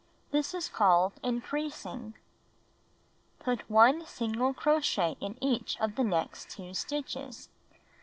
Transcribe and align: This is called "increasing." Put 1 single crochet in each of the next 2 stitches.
This 0.31 0.55
is 0.55 0.67
called 0.67 1.13
"increasing." 1.21 2.15
Put 3.37 3.69
1 3.69 4.07
single 4.07 4.51
crochet 4.51 5.15
in 5.19 5.37
each 5.43 5.79
of 5.79 5.93
the 5.93 6.03
next 6.03 6.49
2 6.49 6.73
stitches. 6.73 7.49